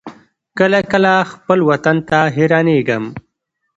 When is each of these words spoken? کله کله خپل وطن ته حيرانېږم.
کله 0.59 0.79
کله 0.91 1.13
خپل 1.31 1.59
وطن 1.69 1.97
ته 2.09 2.19
حيرانېږم. 2.35 3.03